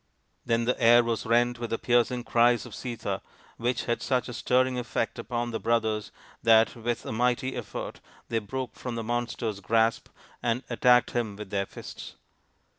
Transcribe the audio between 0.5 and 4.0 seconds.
the air was rent with the piercing cries of Sita, which